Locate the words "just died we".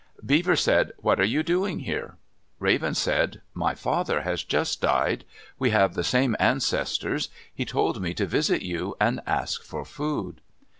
4.43-5.69